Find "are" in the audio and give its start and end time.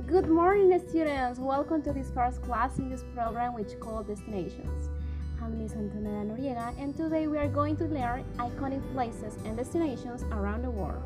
7.36-7.46